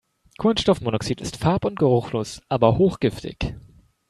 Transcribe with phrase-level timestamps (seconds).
[0.39, 3.55] Kohlenstoffmonoxid ist farb- und geruchlos, aber hochgiftig.